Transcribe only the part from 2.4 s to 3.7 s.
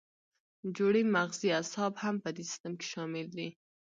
سیستم کې شامل دي.